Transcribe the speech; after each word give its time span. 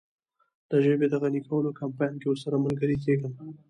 د 0.69 0.71
ژبې 0.85 1.07
د 1.09 1.13
غني 1.21 1.41
کولو 1.49 1.77
کمپاین 1.79 2.13
کې 2.21 2.27
ورسره 2.29 2.63
ملګری 2.65 2.97
کیږم. 3.03 3.31